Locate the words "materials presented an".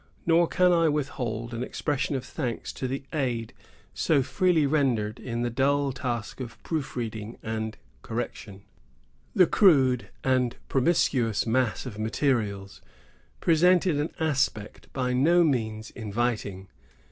11.99-14.09